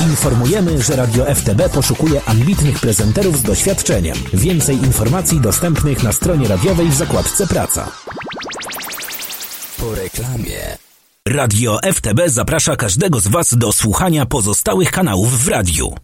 [0.00, 4.16] Informujemy, że Radio FTB poszukuje ambitnych prezenterów z doświadczeniem.
[4.34, 7.92] Więcej informacji dostępnych na stronie radiowej w zakładce Praca.
[9.78, 10.78] Po reklamie.
[11.28, 15.94] Radio FTB zaprasza każdego z Was do słuchania pozostałych kanałów w radiu.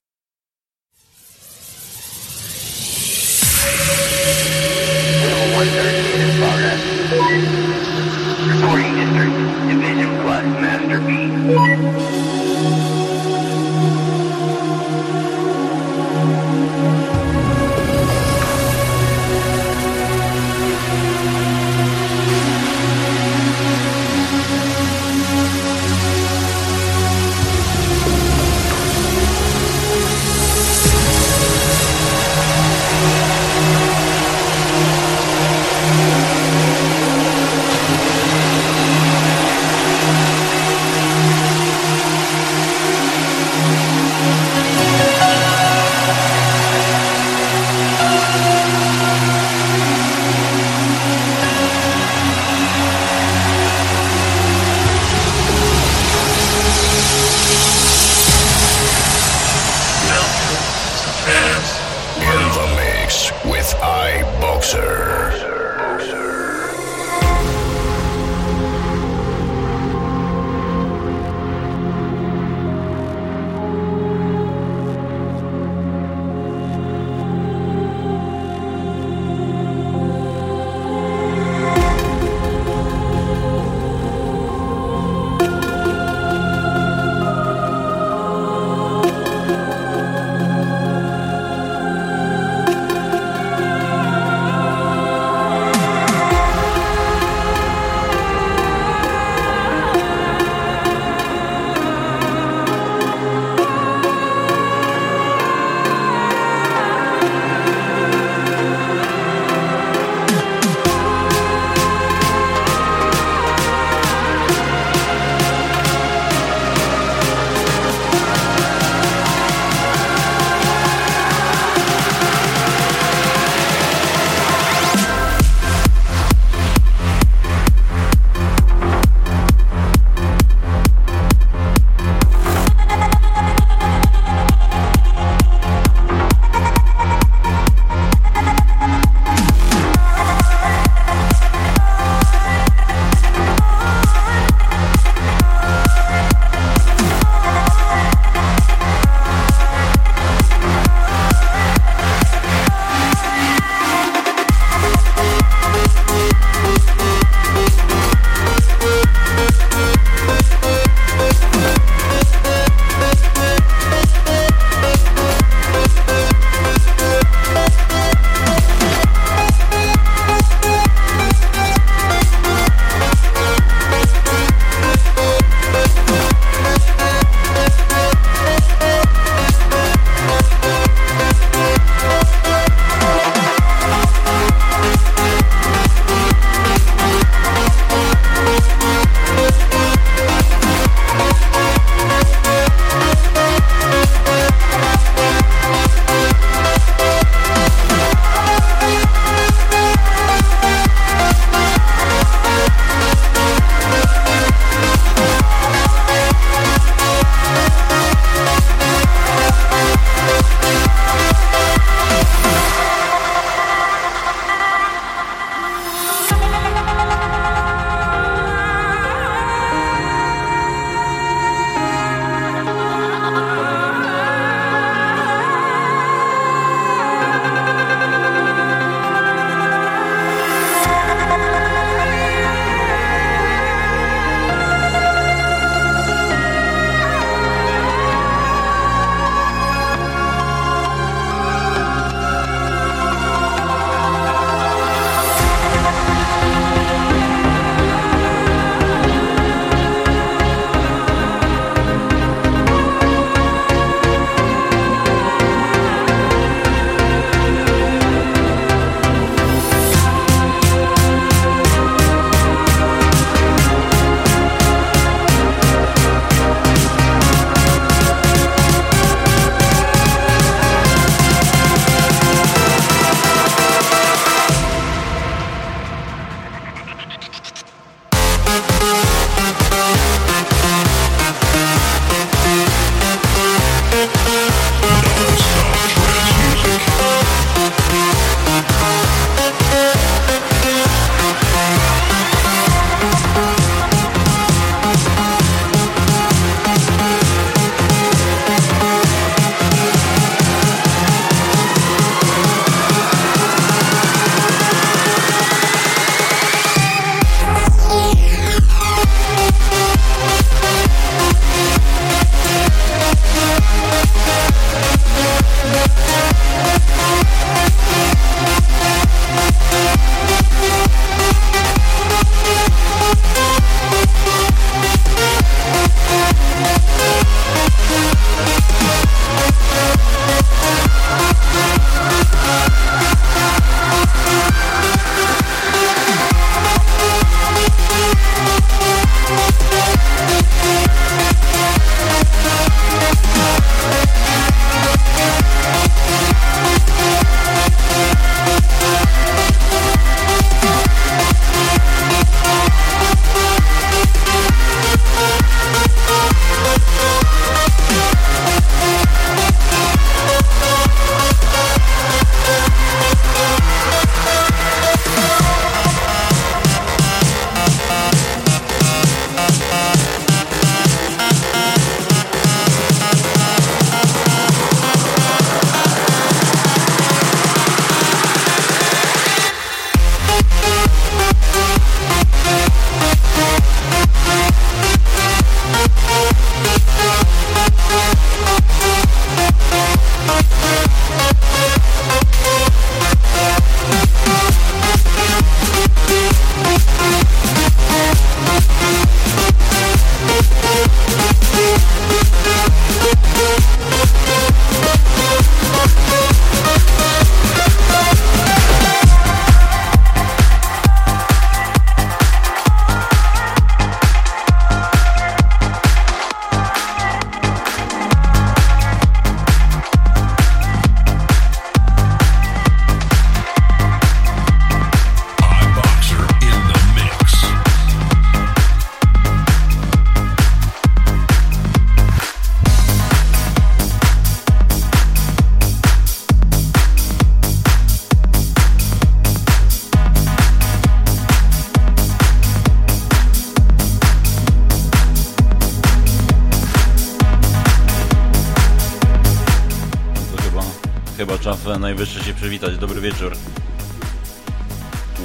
[451.85, 452.79] Najwyższy się przywitać.
[452.79, 453.33] Dobry wieczór.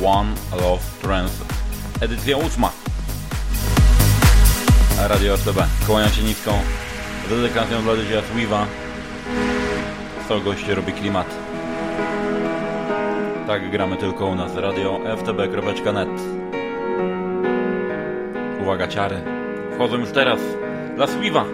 [0.06, 1.45] One Love Trance.
[2.01, 2.71] Edycja ósma.
[4.97, 5.57] Radio RTB.
[5.88, 6.51] Kłaniam się niską.
[7.27, 8.65] Z dedykacją dla Dyzia Sweeva.
[10.25, 11.27] 100 gości robi klimat.
[13.47, 14.56] Tak gramy tylko u nas.
[14.56, 16.09] Radio ftb.net
[18.61, 19.21] Uwaga, ciary.
[19.75, 20.39] Wchodzą już teraz.
[20.95, 21.45] Dla Sweeva.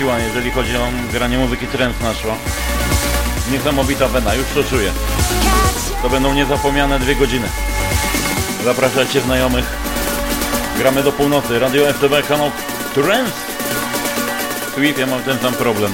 [0.00, 2.34] Siła, jeżeli chodzi o granie muzyki trance naszła.
[3.52, 4.92] Niesamowita wena, już to czuję.
[6.02, 7.48] To będą niezapomniane dwie godziny.
[8.64, 9.64] Zapraszajcie znajomych.
[10.78, 11.58] Gramy do północy.
[11.58, 12.50] Radio FTB, kanał
[12.94, 13.32] Trance.
[14.74, 15.92] Sweet, ja mam ten sam problem.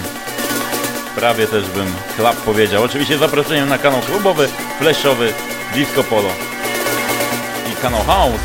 [1.14, 1.86] Prawie też bym
[2.16, 2.82] klap powiedział.
[2.82, 4.48] Oczywiście zaproszeniem na kanał klubowy,
[4.78, 5.32] flashowy,
[5.74, 6.28] disco polo
[7.72, 8.40] i kanał house.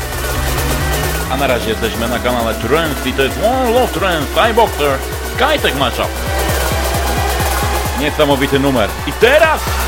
[1.30, 4.98] A na razie jesteśmy na kanale Trance i to jest One Love Trance, iBoxer,
[5.34, 6.08] Skytech Mashup.
[7.98, 8.90] Niesamowity numer.
[9.06, 9.81] I teraz...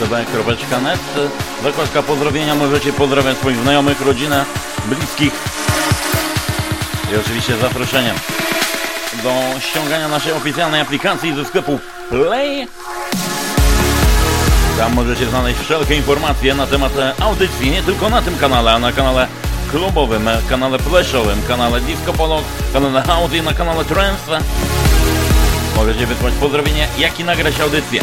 [0.00, 1.00] www.radio.ftb.net
[1.62, 4.44] Zakładka pozdrowienia, możecie pozdrawiać swoich znajomych, rodzinę,
[4.88, 5.32] bliskich
[7.12, 8.14] i oczywiście zaproszenia
[9.22, 12.68] do ściągania naszej oficjalnej aplikacji ze sklepu Play.
[14.78, 18.92] Tam możecie znaleźć wszelkie informacje na temat audycji, nie tylko na tym kanale, a na
[18.92, 19.26] kanale
[19.70, 24.38] klubowym, kanale flashowym, kanale Disco Polo, kanale Audi, na kanale Trance.
[25.76, 28.00] Możecie wysłać pozdrowienie, jak i nagrać audycję.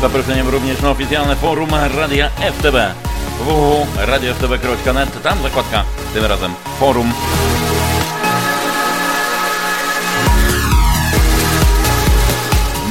[0.00, 2.76] Zaproszeniem również na oficjalne forum Radia FTB
[3.38, 5.84] www.radioftb.net Tam zakładka,
[6.14, 7.12] tym razem forum.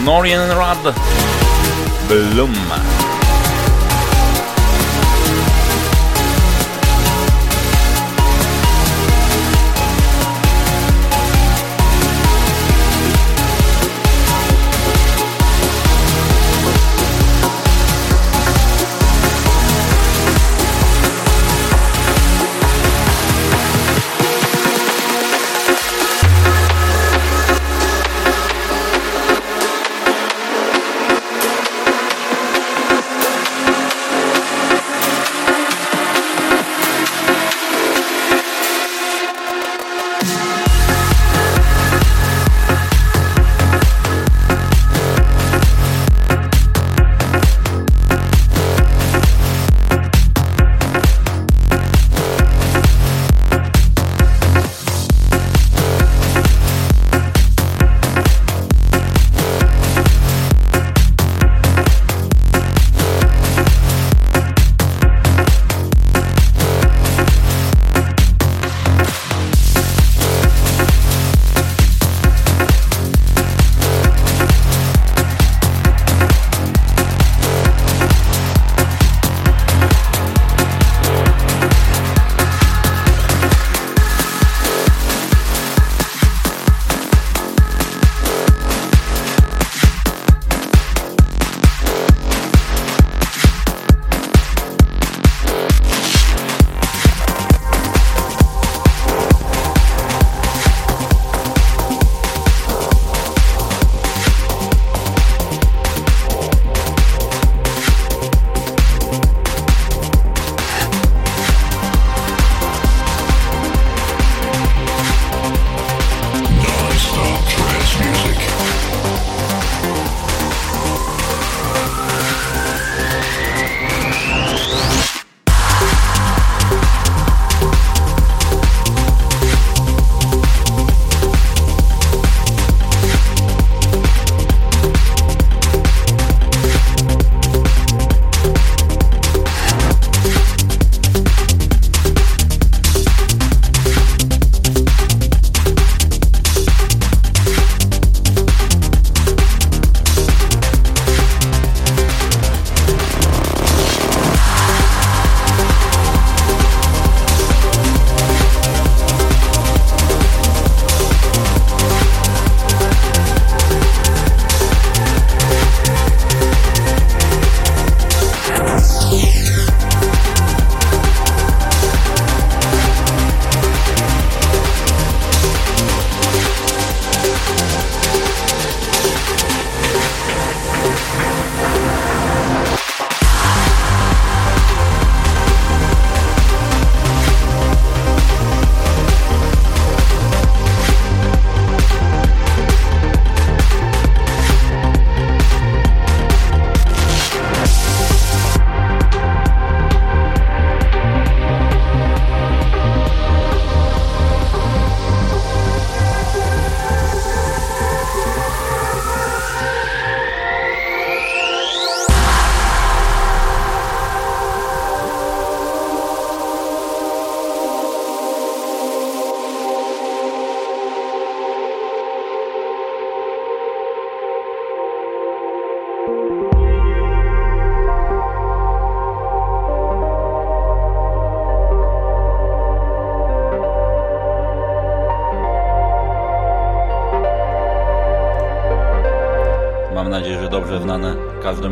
[0.06, 0.96] Norian Rad
[2.10, 2.56] Bloom.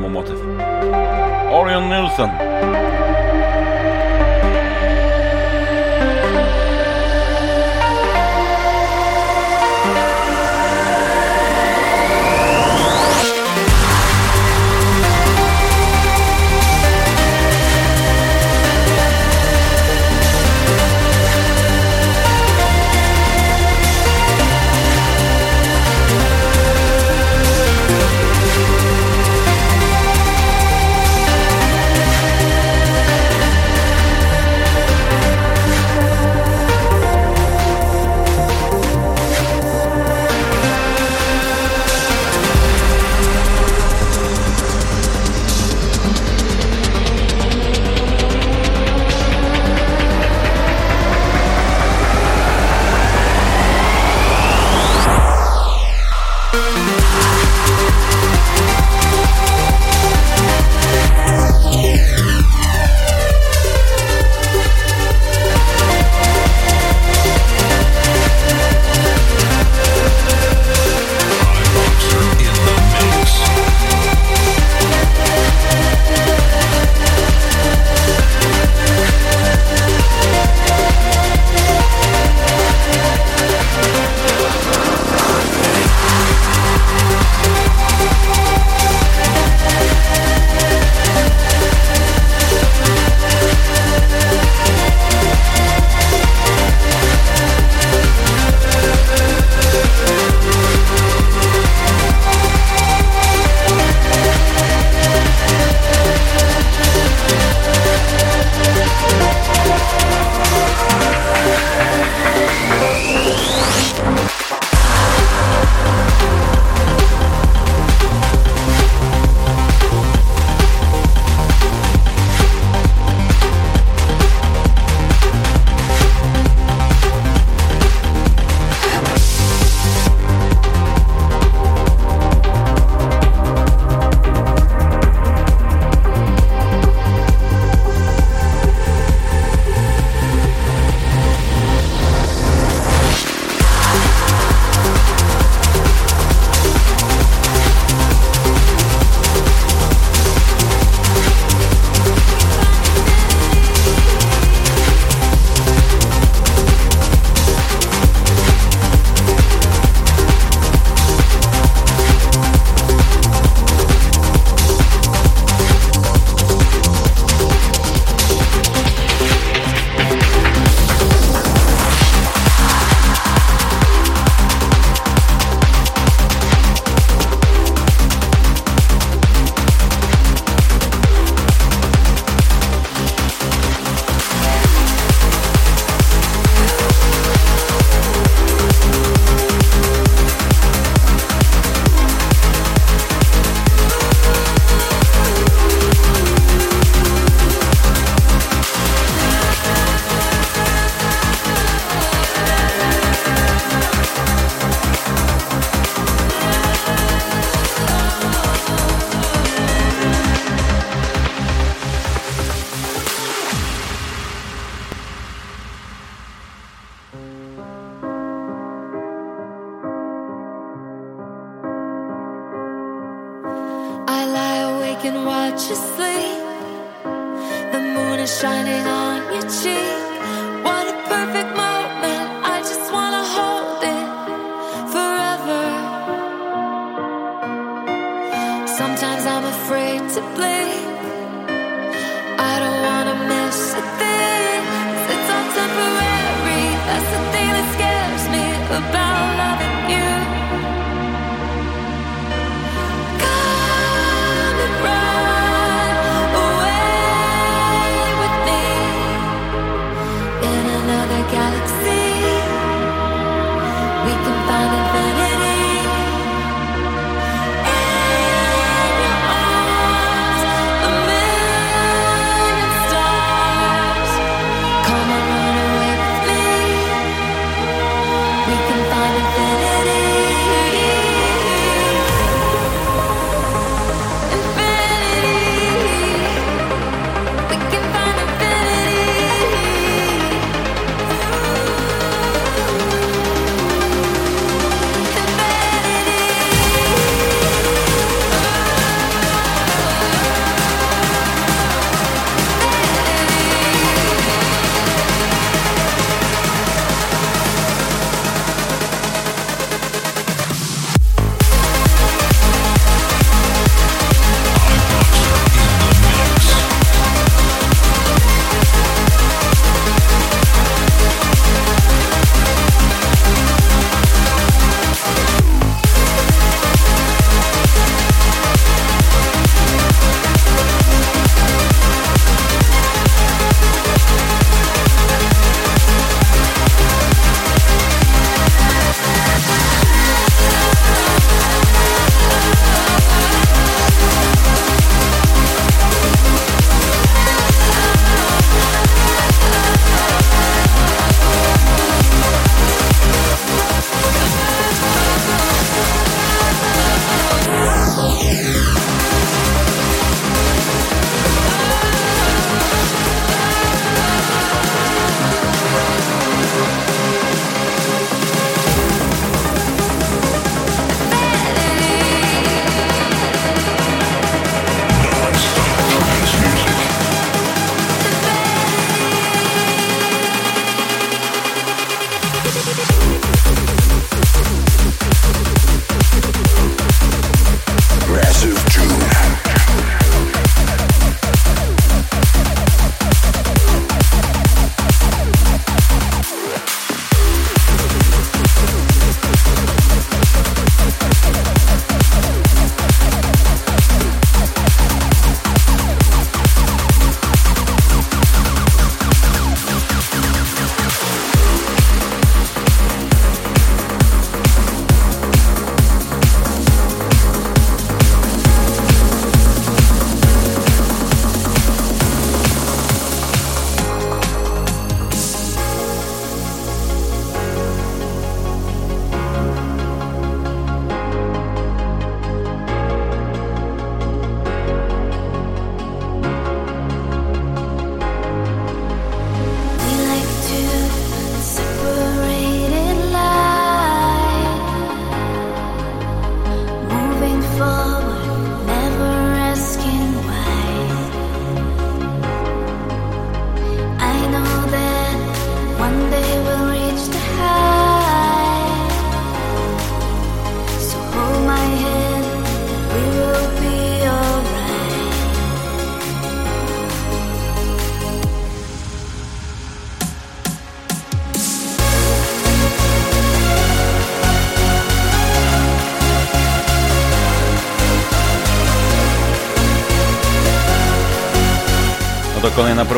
[0.04, 0.35] om at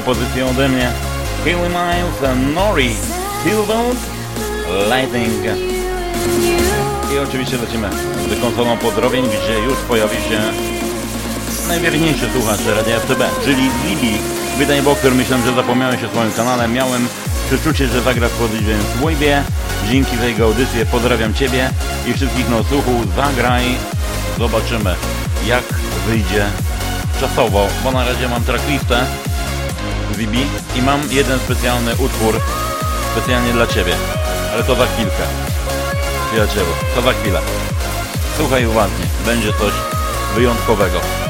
[0.08, 0.92] kolejna propozycja ode mnie.
[1.44, 2.96] Hayley Miles, Nori,
[3.40, 3.98] Stillbones,
[4.90, 5.44] Lighting.
[7.14, 7.90] I oczywiście lecimy
[8.30, 10.42] z konsolą pozdrowień, gdzie już pojawi się
[11.68, 14.18] najwierniejszy słuchacz Radia FTB, czyli Libi.
[14.58, 16.68] Wydaj Bokter, myślałem, że zapomniałem się w swoim kanale.
[16.68, 17.08] Miałem
[17.48, 18.32] przeczucie, że zagra w
[18.78, 19.44] w Webie.
[19.90, 21.70] Dzięki za jego audycję pozdrawiam Ciebie
[22.08, 23.08] i wszystkich na.
[23.16, 23.64] Zagraj,
[24.38, 24.96] zobaczymy
[25.46, 25.64] jak
[26.08, 26.46] wyjdzie
[27.20, 29.06] czasowo, bo na razie mam tracklistę
[30.76, 32.42] I mam jeden specjalny utwór
[33.12, 33.96] specjalnie dla Ciebie,
[34.54, 35.24] ale to za chwilkę.
[36.30, 37.42] Przyjacielu, to za chwilę.
[38.38, 39.74] Słuchaj uważnie, będzie coś
[40.36, 41.27] wyjątkowego.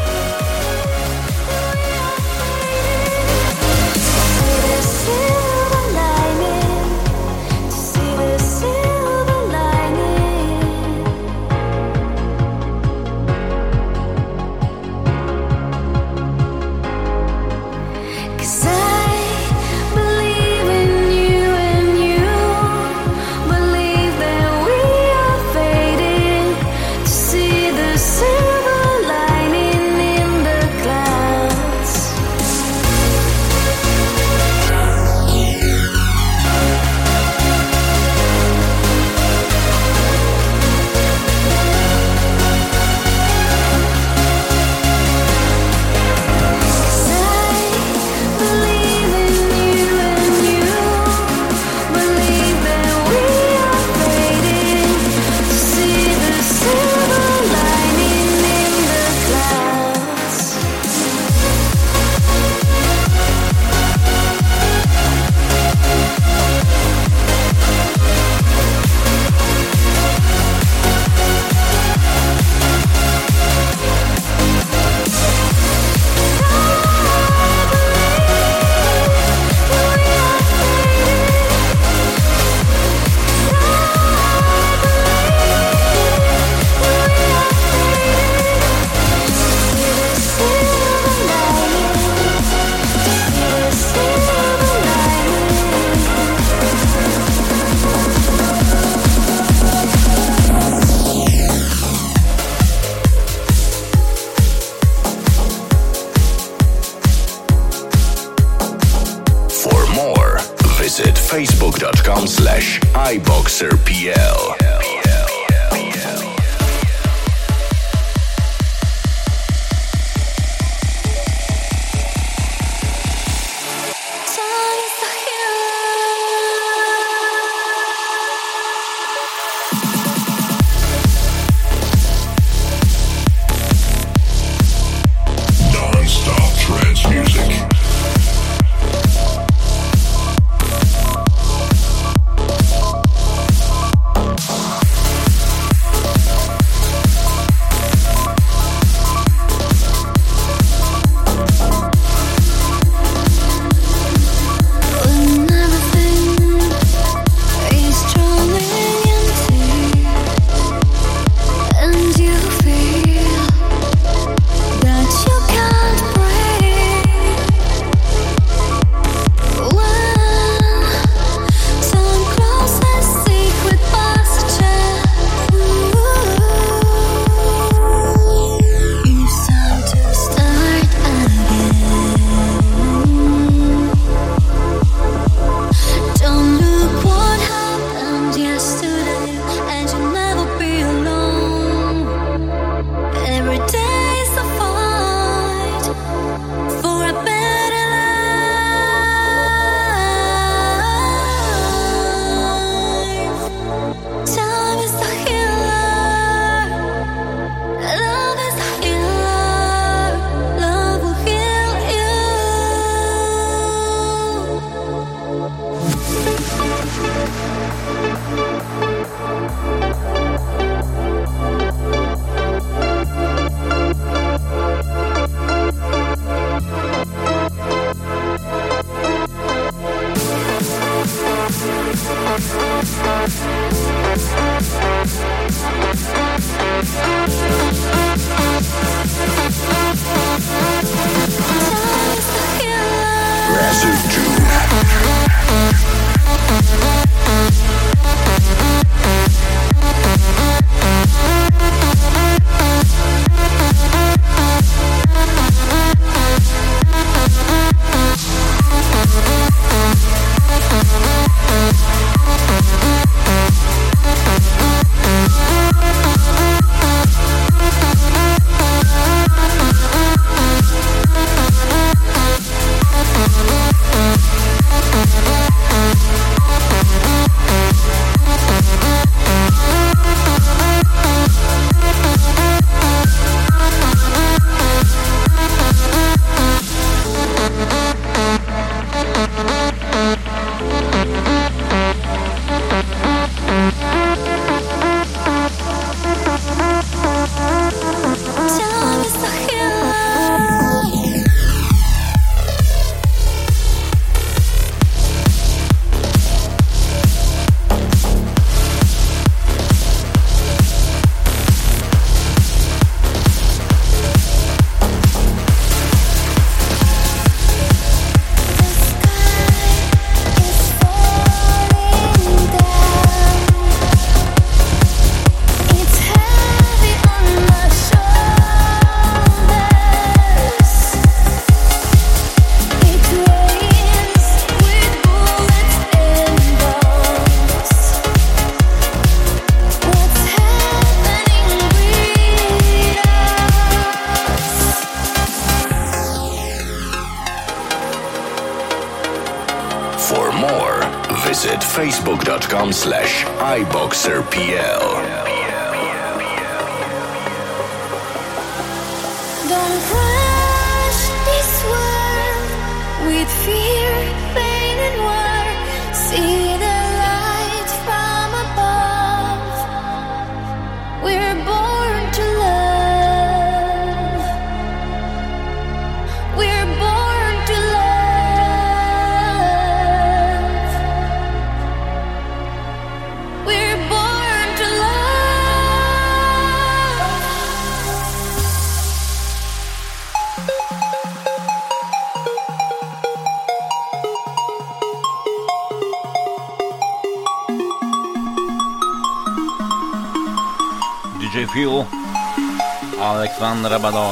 [403.68, 404.07] Rabanov.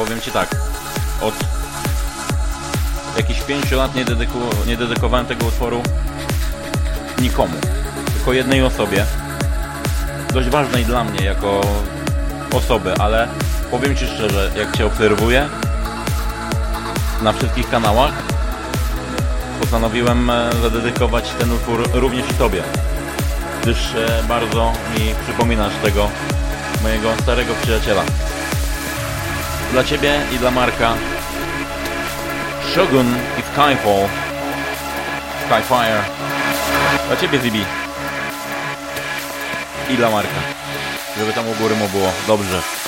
[0.00, 0.56] Powiem Ci tak,
[1.20, 1.34] od
[3.16, 5.82] jakichś pięciu lat nie, dedyku, nie dedykowałem tego utworu
[7.20, 7.56] nikomu,
[8.14, 9.06] tylko jednej osobie,
[10.32, 11.60] dość ważnej dla mnie jako
[12.54, 13.28] osoby, ale
[13.70, 15.48] powiem Ci szczerze, jak Cię obserwuję
[17.22, 18.12] na wszystkich kanałach,
[19.60, 22.62] postanowiłem e, zadedykować ten utwór również i Tobie,
[23.62, 26.08] gdyż e, bardzo mi przypominasz tego
[26.82, 28.02] mojego starego przyjaciela.
[29.72, 30.94] Dla Ciebie i dla Marka.
[32.74, 33.06] Shogun
[33.38, 34.08] i Skyfall.
[35.46, 36.02] Skyfire.
[37.06, 37.64] Dla Ciebie Zibi.
[39.90, 40.40] I dla Marka.
[41.18, 42.79] Żeby tam u góry mu było dobrze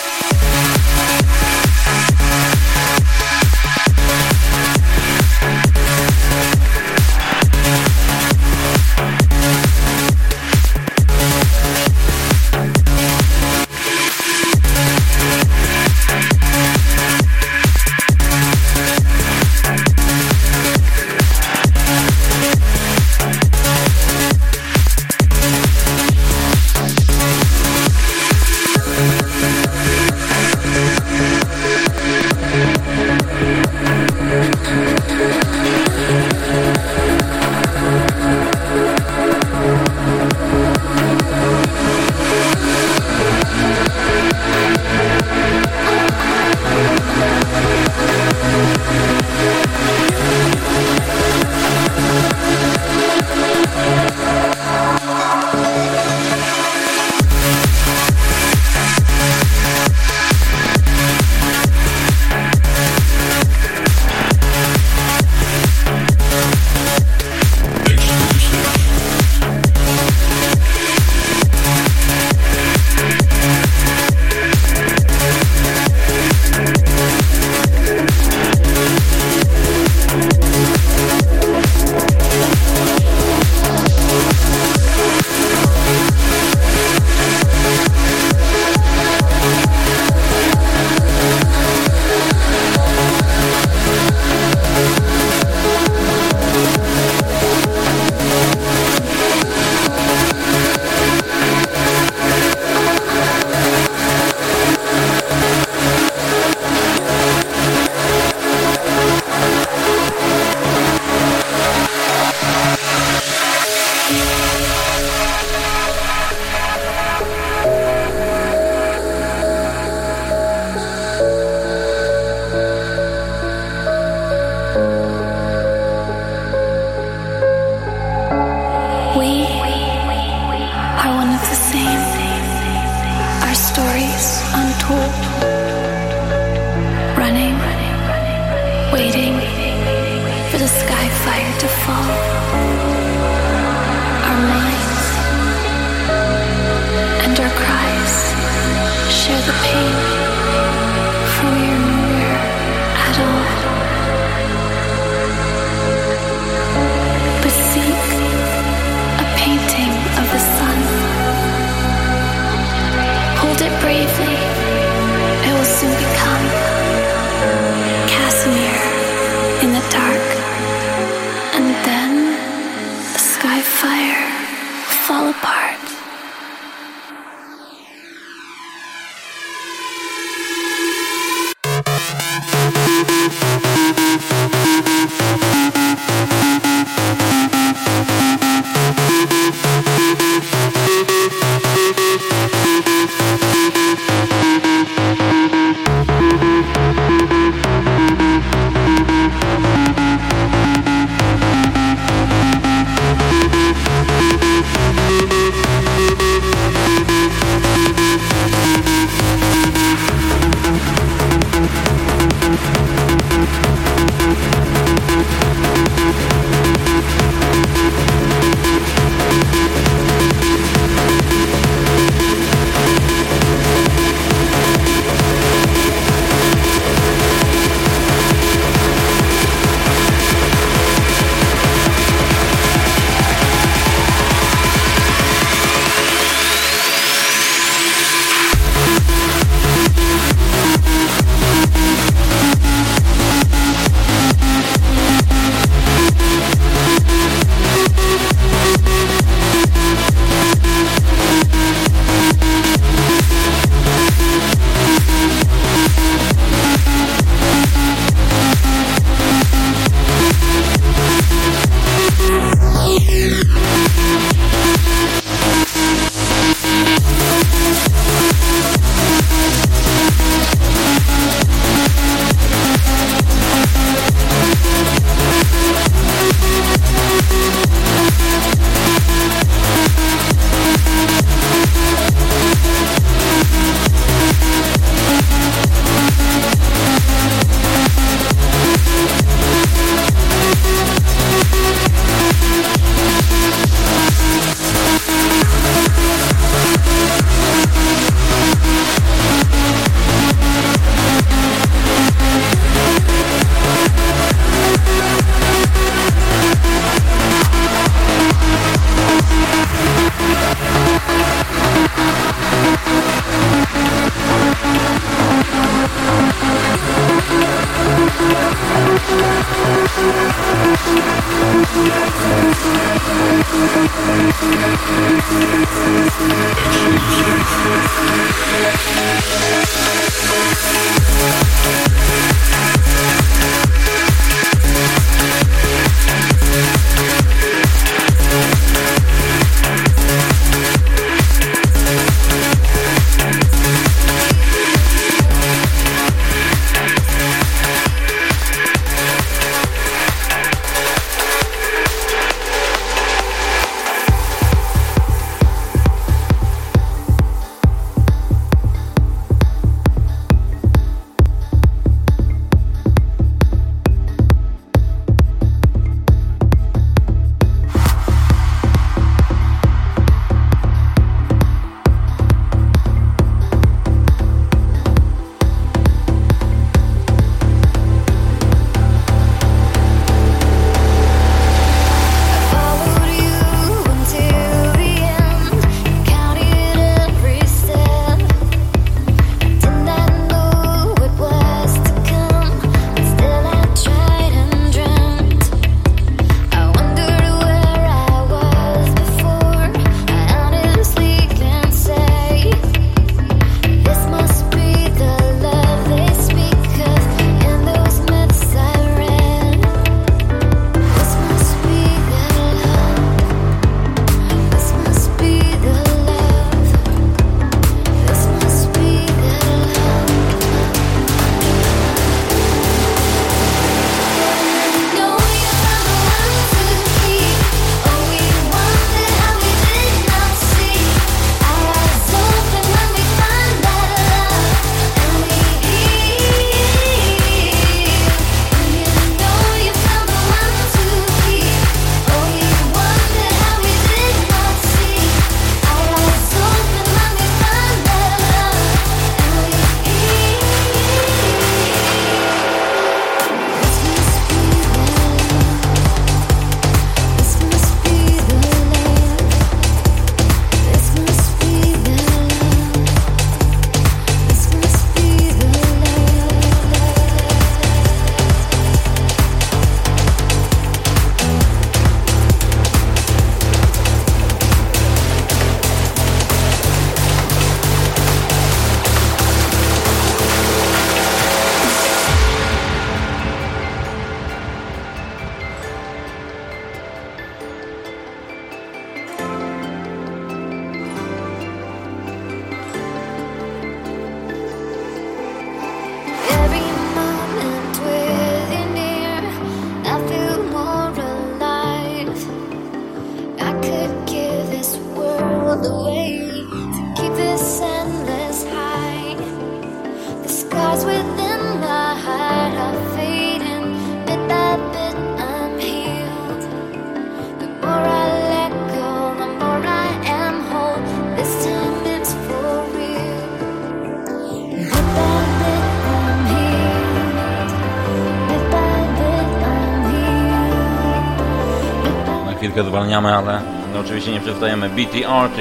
[532.64, 533.40] zwalniamy, ale
[533.74, 534.68] no, oczywiście nie przestajemy.
[534.68, 535.38] BTRT,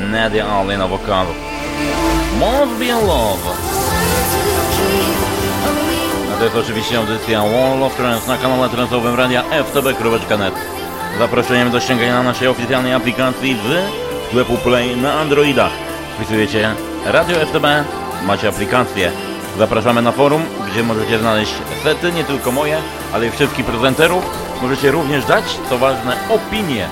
[0.00, 1.30] Nadia Ali na wokalu.
[2.38, 3.50] Must Be Love.
[6.34, 10.54] A to jest oczywiście audycja Wall of Trance na kanale transowym radia ftb.net.
[11.18, 13.84] Zaproszeniem do ściągania naszej oficjalnej aplikacji z
[14.28, 15.72] sklepu Play na Androidach.
[16.16, 16.74] Wpisujecie
[17.06, 17.64] Radio FTB,
[18.26, 19.12] macie aplikację.
[19.58, 21.52] Zapraszamy na forum, gdzie możecie znaleźć
[21.82, 22.78] sety, nie tylko moje,
[23.12, 26.88] ale i wszystkich prezenterów Możecie również dać, co ważne, opinie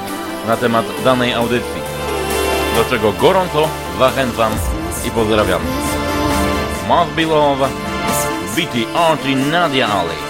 [0.47, 1.83] na temat danej audycji,
[2.77, 4.53] do czego gorąco zachęcam
[5.07, 5.63] i pozdrawiam.
[6.89, 7.69] Must be love,
[8.57, 8.79] BT
[9.51, 10.24] Nadia Ali.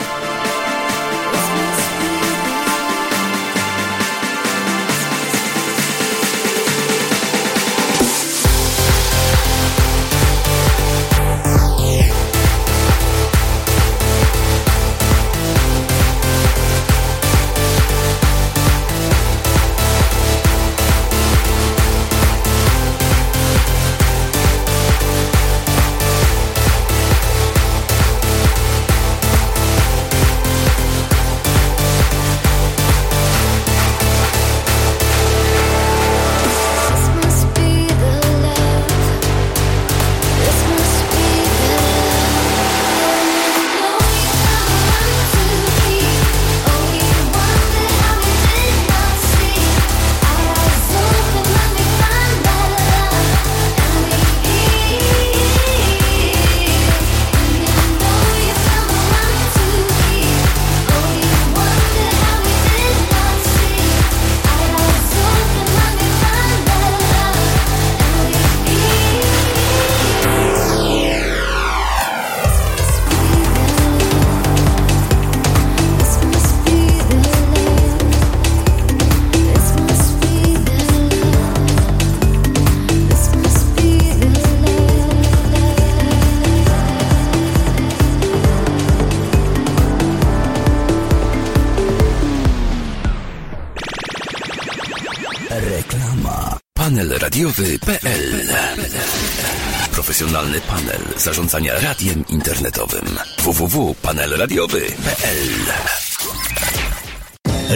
[101.49, 105.49] Zarządzania radiem internetowym www.panelradiowy.pl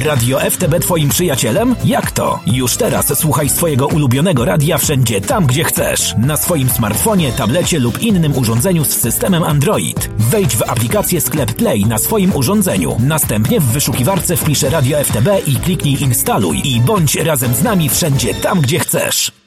[0.04, 1.76] Radio FTB Twoim przyjacielem?
[1.84, 2.40] Jak to?
[2.46, 6.14] Już teraz słuchaj swojego ulubionego radia wszędzie tam, gdzie chcesz.
[6.18, 10.10] Na swoim smartfonie, tablecie lub innym urządzeniu z systemem Android.
[10.18, 12.96] Wejdź w aplikację Sklep Play na swoim urządzeniu.
[13.00, 18.34] Następnie w wyszukiwarce wpisz Radio FTB i kliknij instaluj i bądź razem z nami wszędzie
[18.34, 19.37] tam, gdzie chcesz.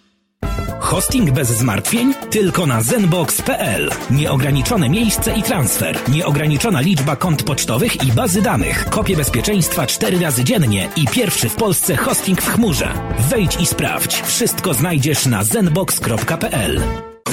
[0.91, 2.13] Hosting bez zmartwień?
[2.29, 3.89] Tylko na zenbox.pl.
[4.09, 5.99] Nieograniczone miejsce i transfer.
[6.09, 8.85] Nieograniczona liczba kont pocztowych i bazy danych.
[8.89, 12.93] Kopie bezpieczeństwa 4 razy dziennie i pierwszy w Polsce hosting w chmurze.
[13.29, 14.21] Wejdź i sprawdź.
[14.21, 16.81] Wszystko znajdziesz na zenbox.pl.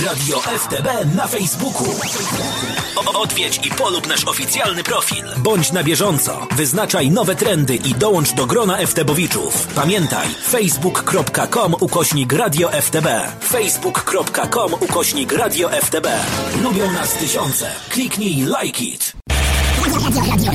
[0.07, 1.86] Radio FTB na Facebooku.
[3.14, 5.24] Odwiedź i polub nasz oficjalny profil.
[5.36, 6.46] Bądź na bieżąco.
[6.57, 9.66] Wyznaczaj nowe trendy i dołącz do grona FTBowiczów.
[9.74, 13.07] Pamiętaj, facebook.com ukośnik Radio FTB.
[13.49, 16.07] facebook.com ukośnik Radio FTB.
[16.62, 17.70] Lubią nas tysiące.
[17.88, 19.12] Kliknij like it.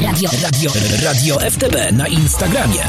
[0.04, 0.72] Radio, radio,
[1.04, 2.84] radio FTB na Instagramie.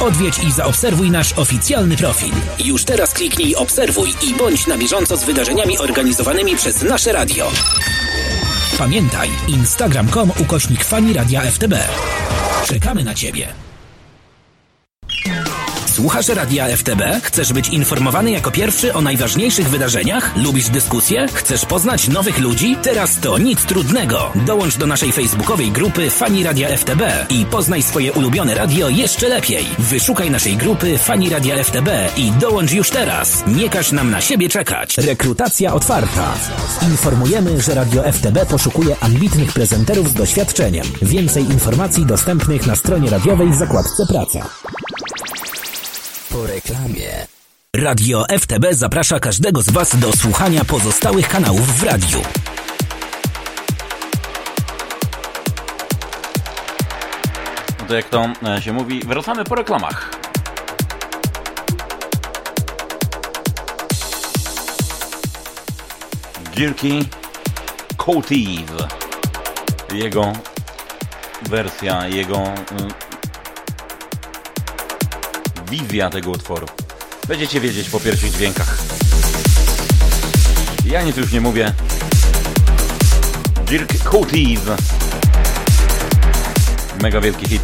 [0.00, 2.32] Odwiedź i zaobserwuj nasz oficjalny profil.
[2.64, 7.50] Już teraz kliknij obserwuj i bądź na bieżąco z wydarzeniami organizowanymi przez nasze radio.
[8.78, 11.74] Pamiętaj, instagram.com ukośnik fani radia FTB.
[12.66, 13.67] Czekamy na Ciebie.
[15.98, 17.02] Słuchasz Radia FTB?
[17.22, 20.36] Chcesz być informowany jako pierwszy o najważniejszych wydarzeniach?
[20.36, 21.26] Lubisz dyskusje?
[21.34, 22.76] Chcesz poznać nowych ludzi?
[22.82, 24.32] Teraz to nic trudnego.
[24.46, 29.64] Dołącz do naszej facebookowej grupy Fani Radia FTB i poznaj swoje ulubione radio jeszcze lepiej.
[29.78, 33.44] Wyszukaj naszej grupy Fani Radia FTB i dołącz już teraz.
[33.46, 34.98] Nie każ nam na siebie czekać.
[34.98, 36.34] Rekrutacja otwarta.
[36.82, 40.86] Informujemy, że Radio FTB poszukuje ambitnych prezenterów z doświadczeniem.
[41.02, 44.48] Więcej informacji dostępnych na stronie radiowej w zakładce Praca.
[46.30, 47.26] Po reklamie.
[47.76, 52.22] Radio FTB zaprasza każdego z Was do słuchania pozostałych kanałów w radiu.
[57.88, 60.10] To jak to e, się mówi, wracamy po reklamach.
[66.54, 67.08] Gierki
[67.96, 68.88] Coative.
[69.92, 70.32] Jego
[71.42, 72.44] wersja, jego
[75.70, 76.66] wizja tego utworu.
[77.28, 78.78] Będziecie wiedzieć po pierwszych dźwiękach.
[80.84, 81.72] Ja nic już nie mówię.
[83.66, 84.76] Dirk Coative.
[87.02, 87.62] Mega wielki hit.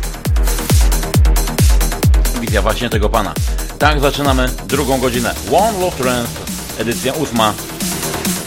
[2.40, 3.34] Wizja właśnie tego pana.
[3.78, 5.34] Tak zaczynamy drugą godzinę.
[5.52, 6.32] One Love Trance,
[6.78, 7.54] edycja ósma.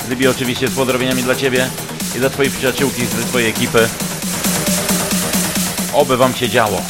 [0.10, 1.70] Libi oczywiście z pozdrowieniami dla Ciebie
[2.16, 3.90] i dla Twojej przyjaciółki z Twojej ekipy.
[5.94, 6.82] Oby Wam się działo.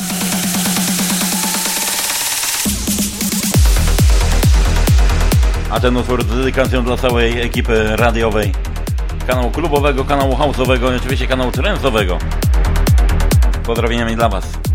[5.69, 8.53] A ten utwór z dedykacją dla całej ekipy radiowej.
[9.27, 12.17] Kanału klubowego, kanału house'owego i oczywiście kanału trendsowego.
[13.65, 14.66] Pozdrowieniami dla Was.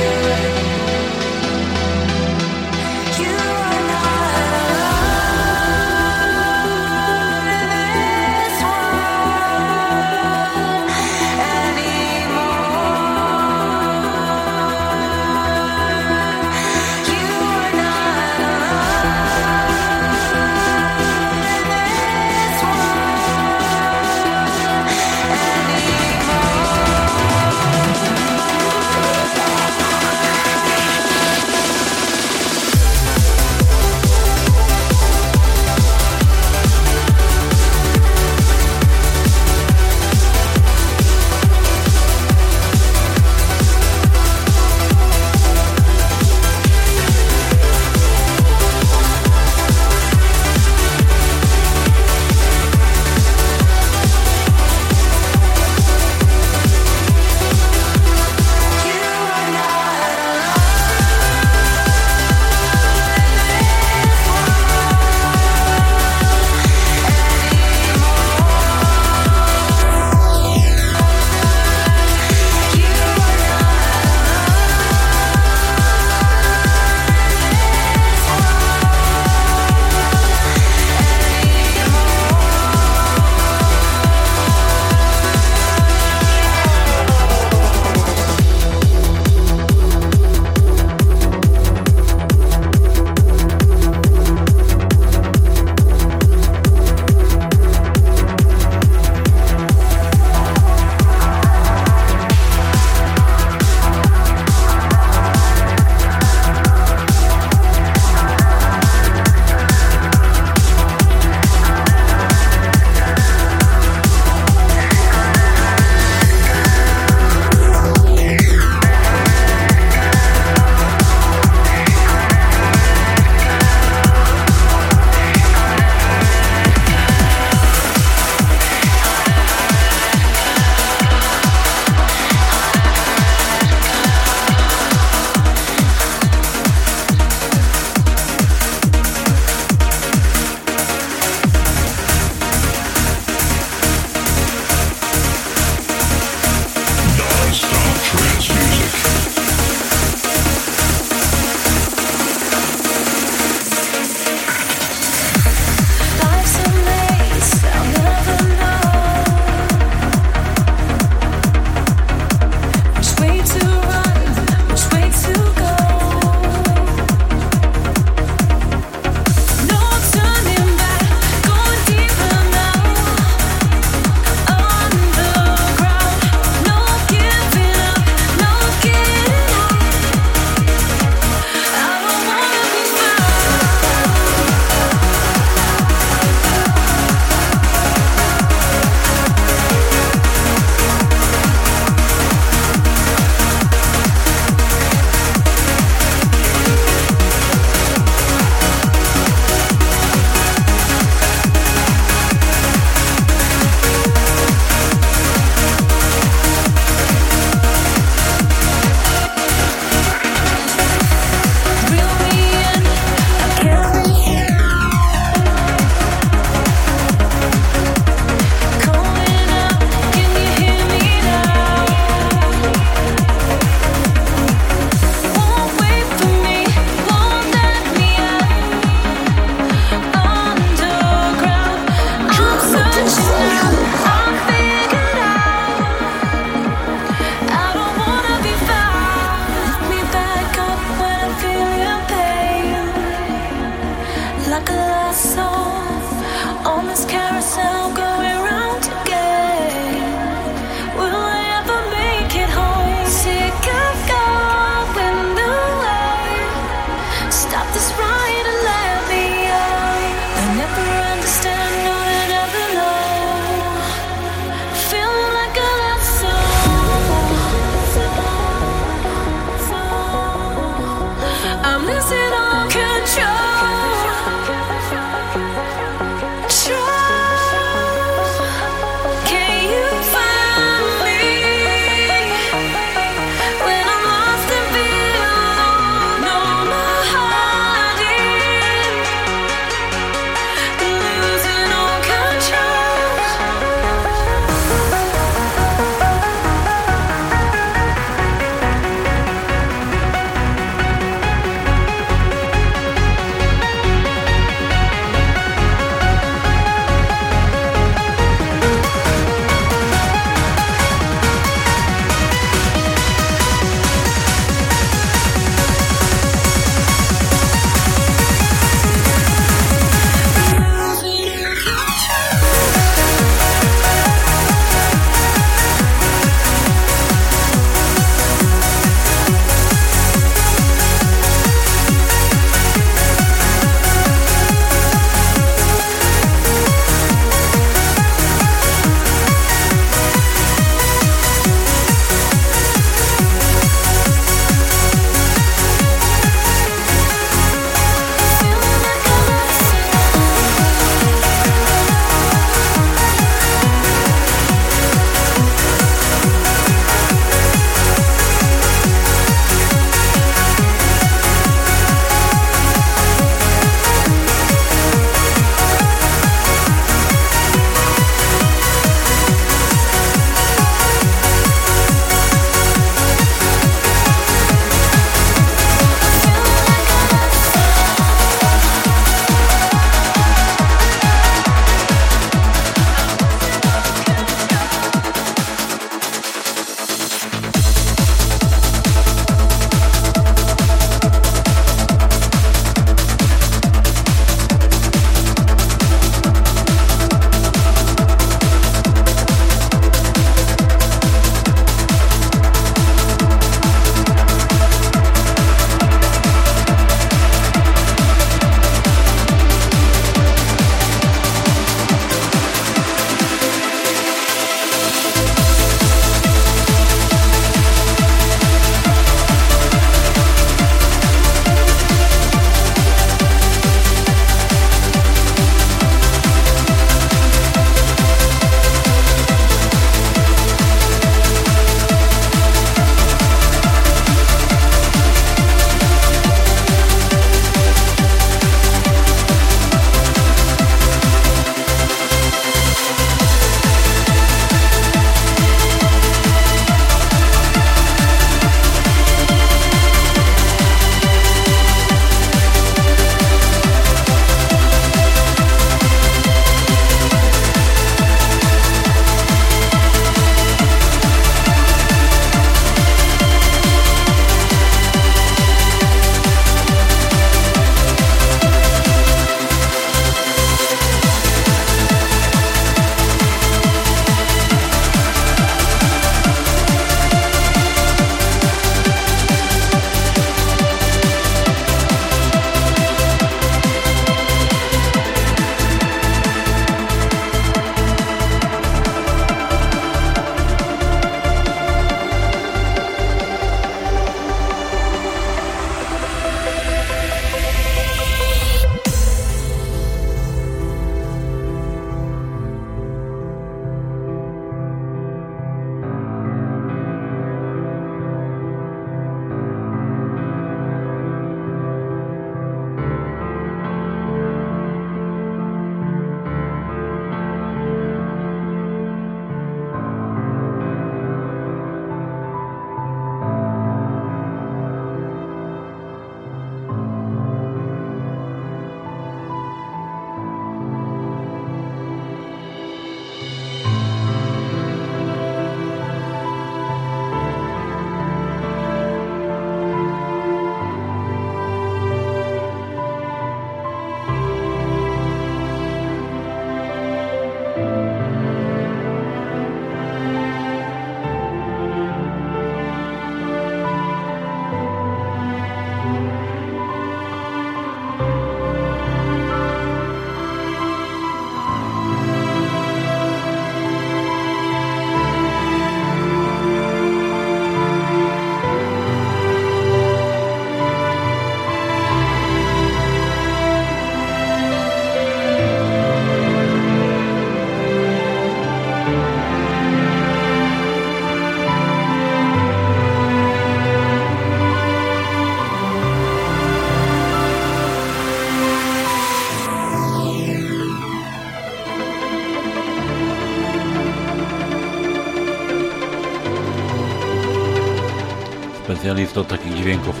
[599.20, 600.00] Od takich dźwięków.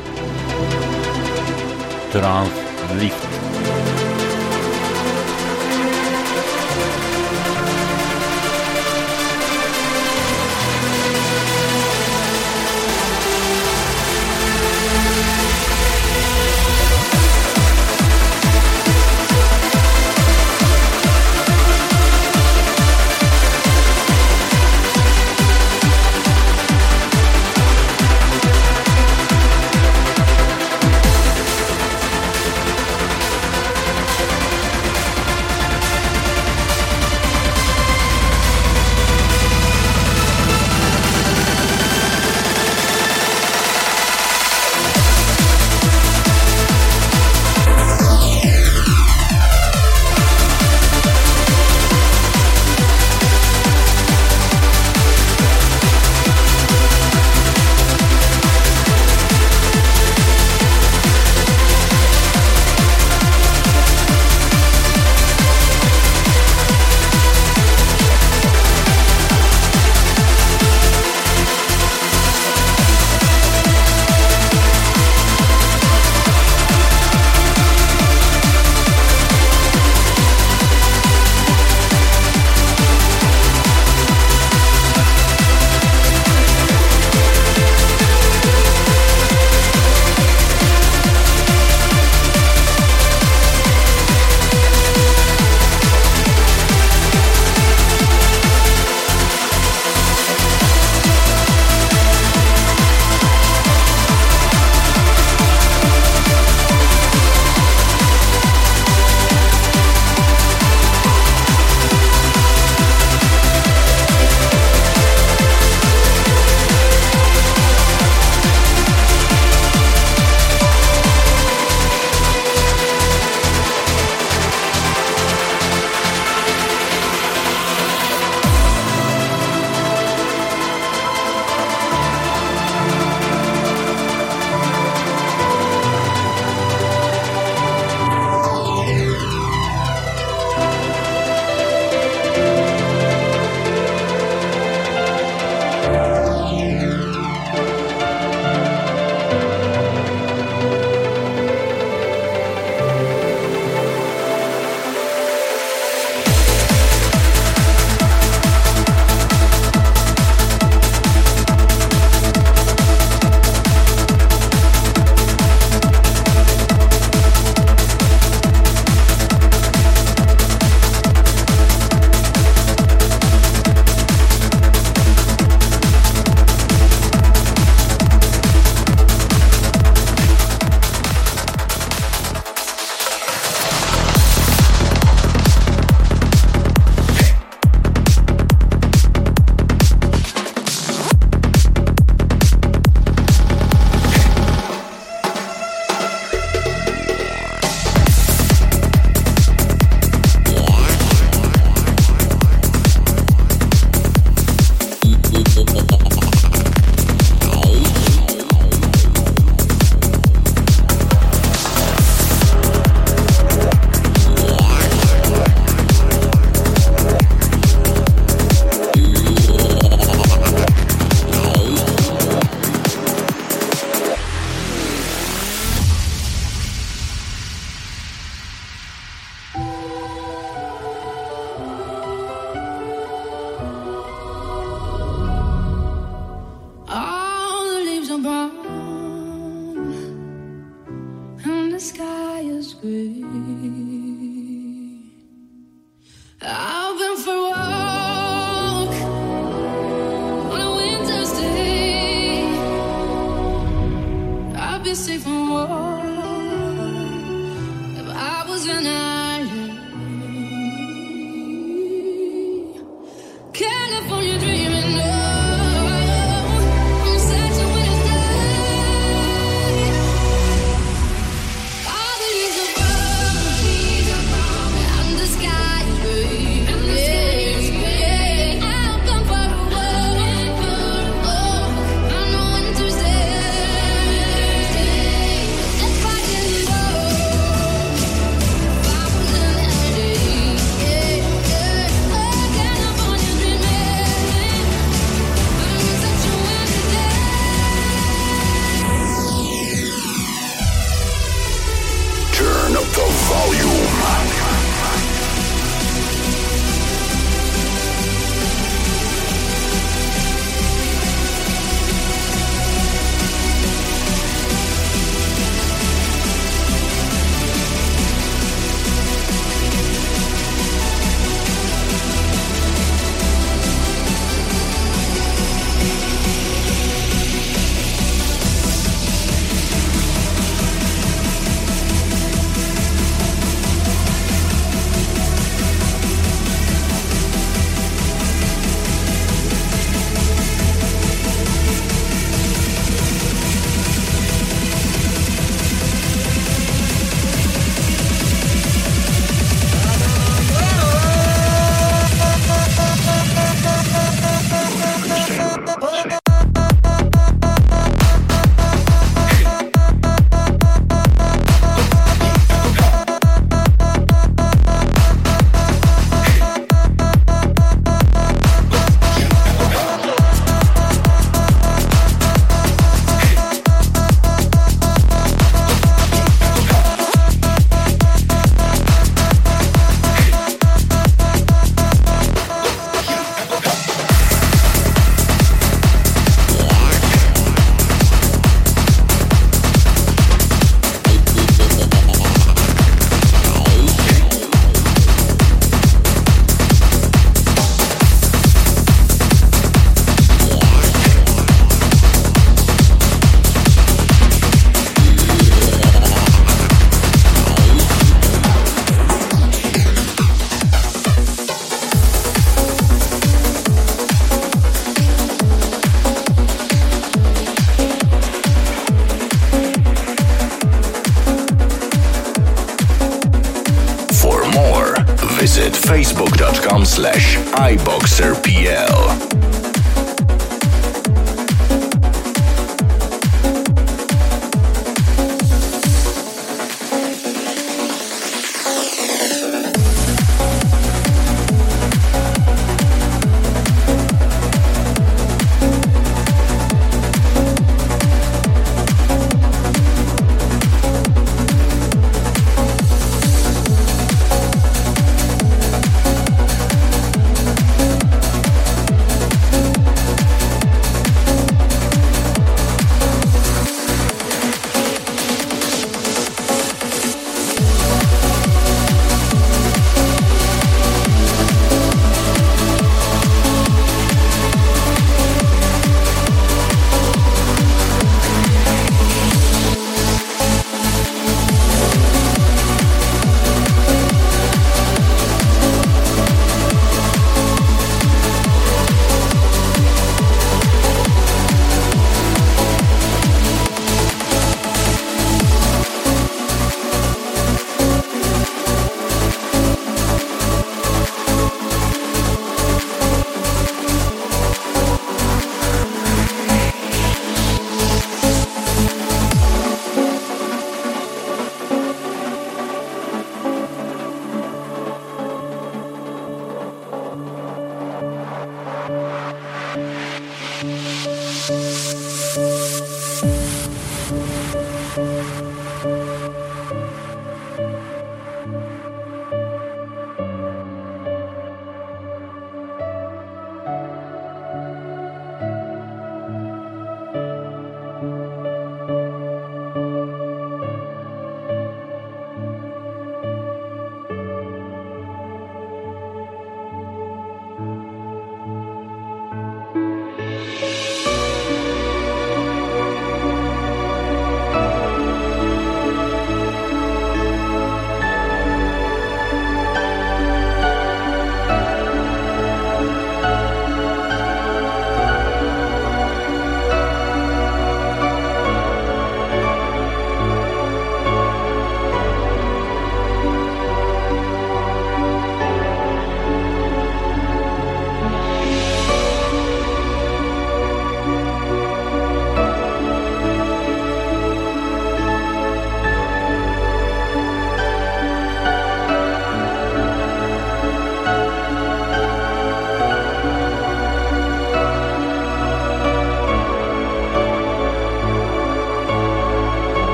[2.12, 2.51] Trans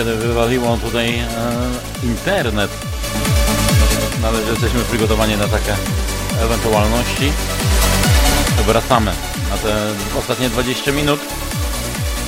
[0.00, 1.26] kiedy wywaliło tutaj e,
[2.02, 2.70] internet.
[4.22, 5.76] No ale że jesteśmy przygotowani na takie
[6.42, 7.32] ewentualności.
[8.66, 9.12] Wracamy
[9.50, 9.74] na te
[10.18, 11.20] ostatnie 20 minut.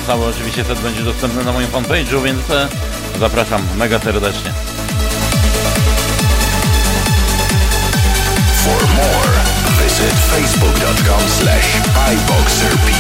[0.07, 2.69] Cały oczywiście set będzie dostępny na moim fanpage'u, więc e,
[3.21, 4.53] zapraszam mega serdecznie.
[8.65, 9.39] For more,
[9.85, 11.77] visit facebook.com slash
[12.13, 12.93] iboxerpl.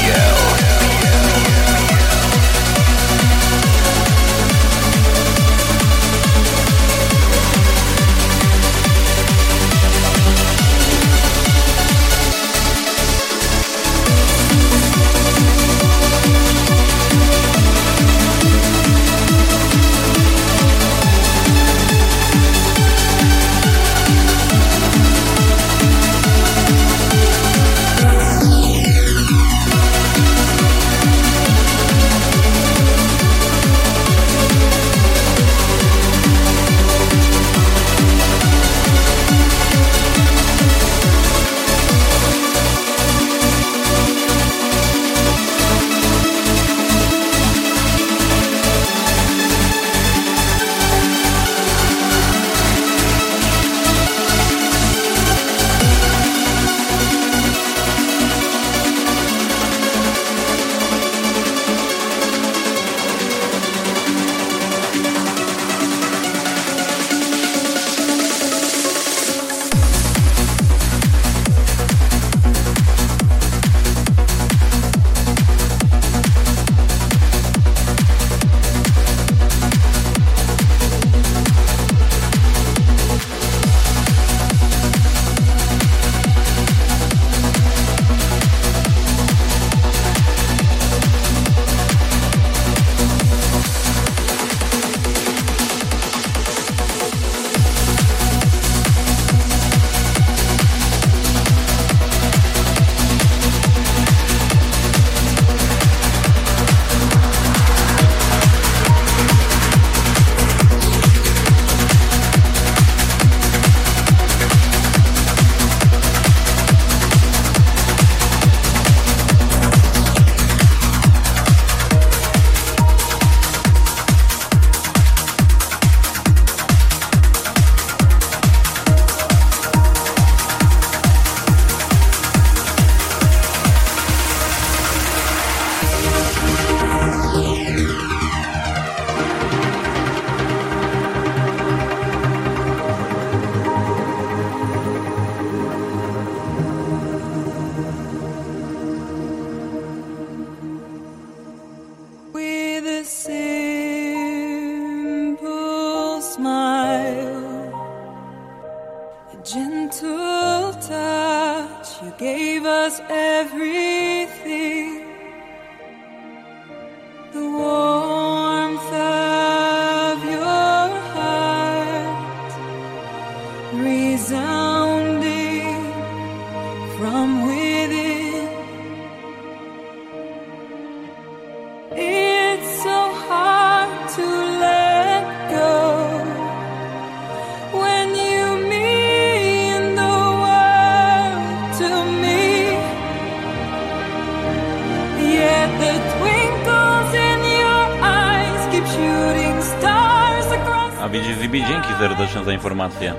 [202.62, 203.14] Informację.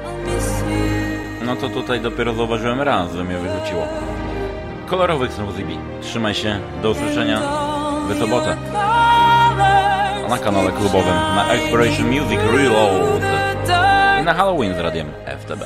[1.46, 3.88] No to tutaj dopiero zauważyłem raz, że mnie wyrzuciło.
[4.86, 5.80] Kolorowych snów Zibi.
[6.02, 7.40] Trzymaj się, do usłyszenia
[8.10, 8.58] w sobotę.
[10.26, 13.22] A na kanale klubowym na Exploration Music Reload
[14.22, 15.08] i na Halloween z radiem
[15.40, 15.64] FTB.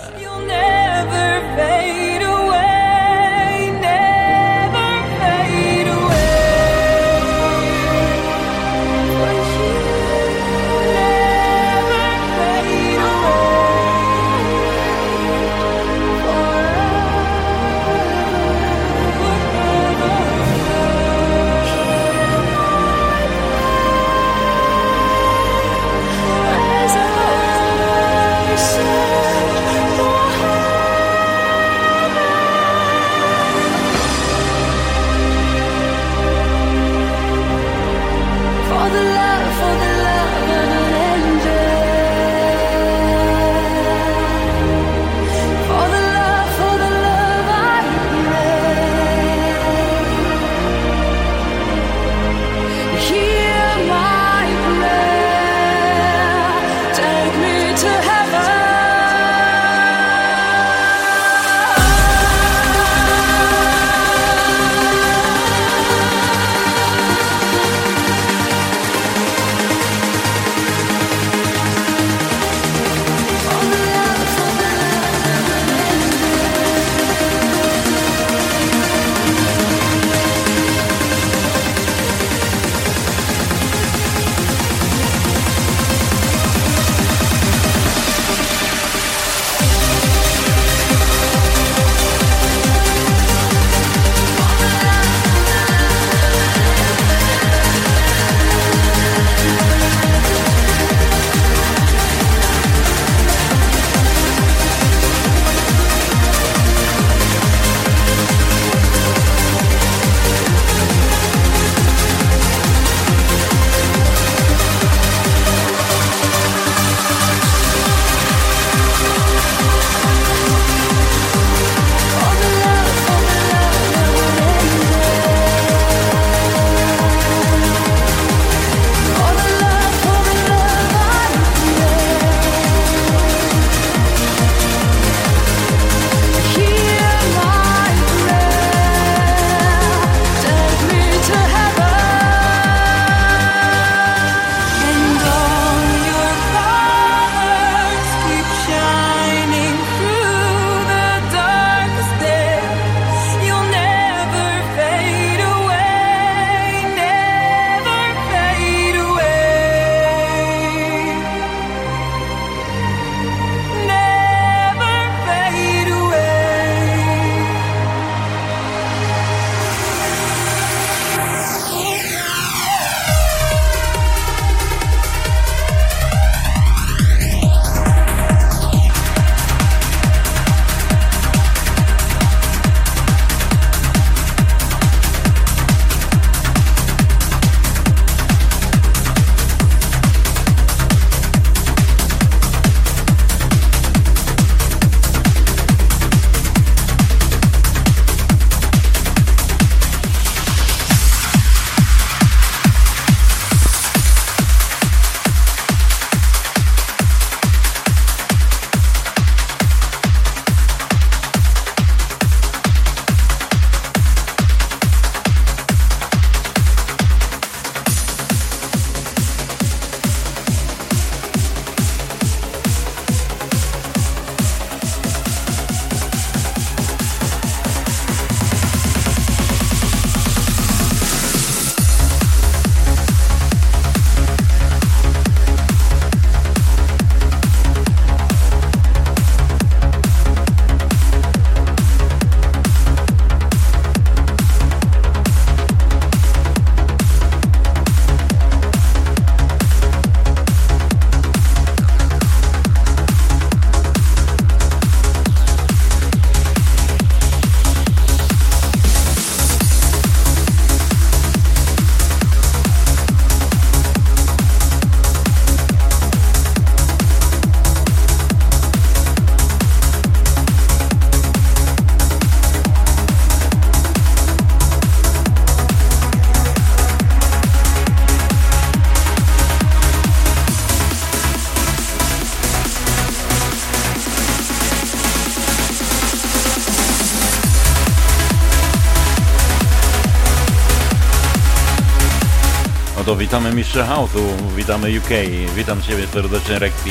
[293.07, 295.09] To witamy mistrza House'u, witamy UK,
[295.55, 296.89] witam Ciebie serdecznie Rexy.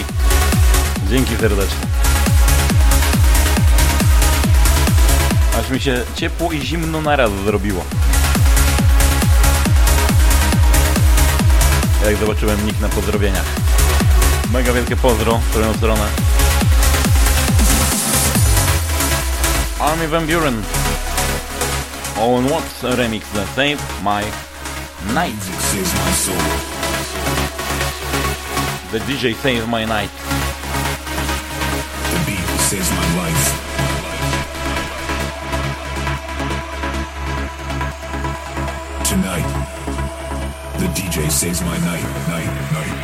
[1.10, 1.86] Dzięki serdecznie.
[5.60, 7.84] Aż mi się ciepło i zimno naraz zrobiło.
[12.04, 13.46] Jak zobaczyłem nick na pozdrowieniach.
[14.52, 16.06] Mega wielkie pozdro w swoją stronę.
[19.80, 20.62] Army Van Buren.
[22.20, 23.26] Owen Watts remix
[23.56, 24.22] Save My
[25.14, 25.55] Night.
[28.92, 30.10] The DJ saves My Night.
[32.10, 33.44] The beat saves my life.
[39.04, 39.48] Tonight,
[40.78, 42.95] the DJ saves my night, night, night.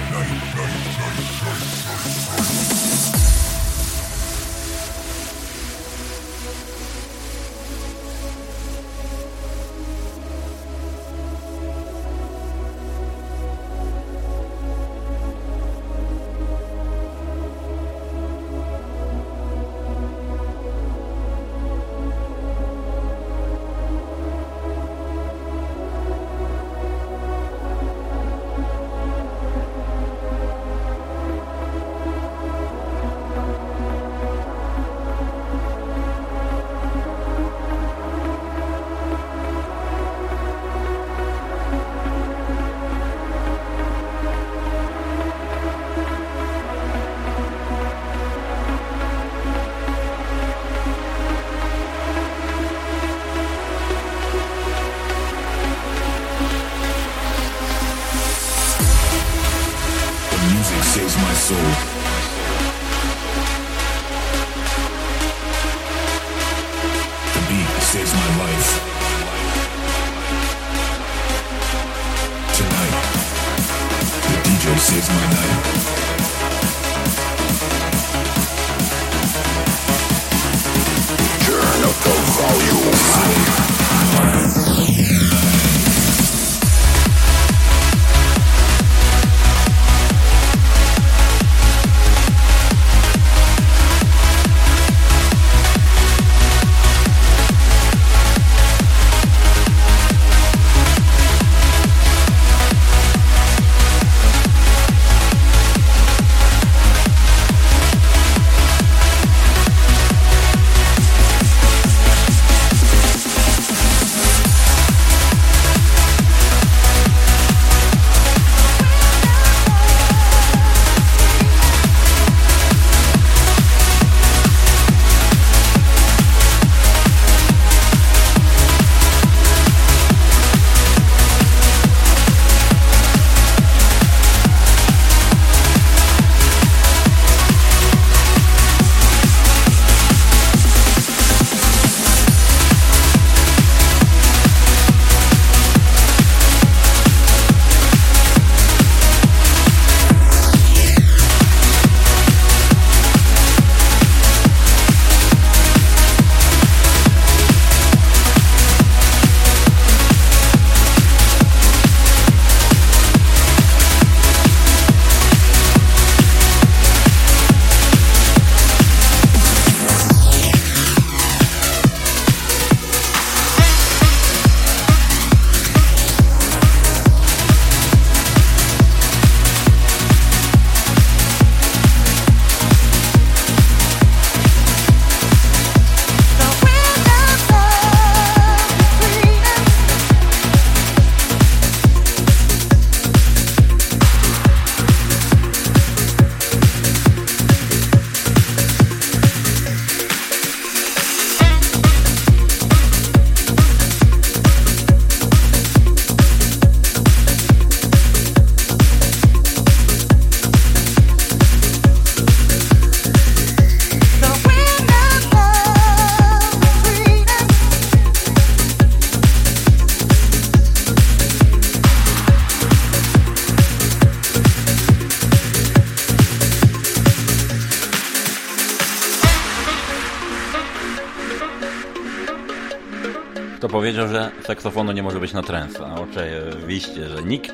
[234.54, 235.42] Saksofonu nie może być na?
[235.86, 237.52] A oczywiście, że nikt.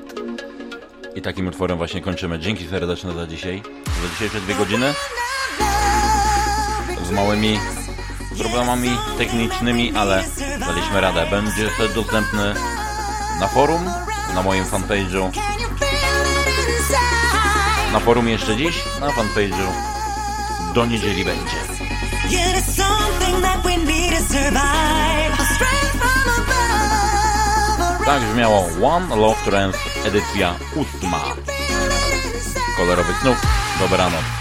[1.14, 2.38] I takim utworem właśnie kończymy.
[2.38, 3.62] Dzięki serdeczne za dzisiaj.
[4.02, 4.94] Za dzisiejsze dwie godziny.
[7.08, 7.60] Z małymi
[8.38, 10.24] problemami technicznymi, ale
[10.60, 11.26] daliśmy radę.
[11.30, 12.54] Będzie dostępny
[13.40, 13.84] na forum,
[14.34, 15.30] na moim fanpage'u.
[17.92, 19.72] Na forum jeszcze dziś, na fanpage'u
[20.74, 21.56] do niedzieli będzie.
[28.08, 31.20] Tak brzmiało One Love Trance edycja ósma.
[32.76, 33.36] Kolorowych snów.
[33.80, 34.37] Dobranoc.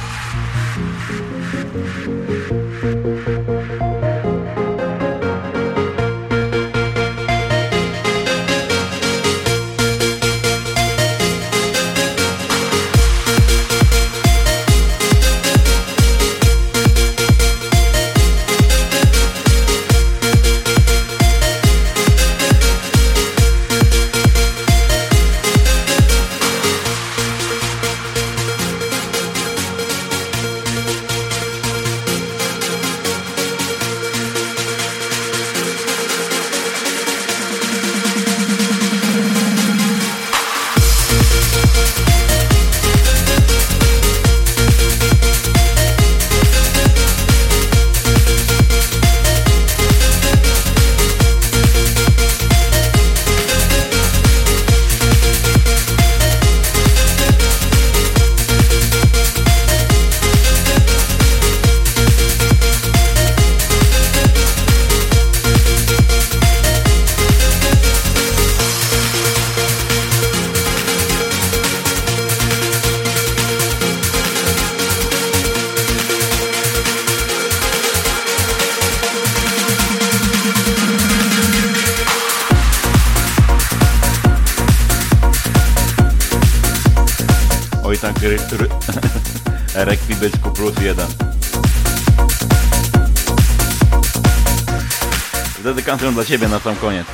[96.18, 97.06] Dla Ciebie na sam koniec.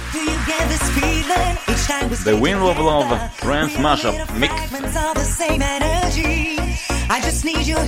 [2.23, 4.53] The Wind of Love Trance Mashup Mix.
[7.09, 7.83] I just need your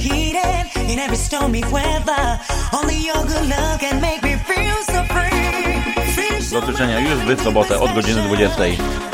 [0.92, 2.40] in every stormy weather.
[2.74, 6.52] Only your good love can make me feel so free.
[6.52, 8.64] Do życzenia już w sobotę od godziny 20.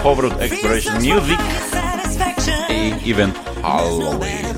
[0.04, 1.40] Powrót Exploration Music
[2.70, 4.51] i event Halloween.